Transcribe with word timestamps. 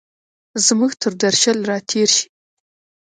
زموږ 0.65 0.91
تردرشل، 1.01 1.57
را 1.69 1.77
تېرشي 1.89 2.25